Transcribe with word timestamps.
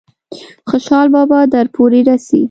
خوشحال 0.69 1.07
بابا 1.13 1.39
دور 1.51 1.67
پورې 1.75 1.99
رسي۔ 2.09 2.37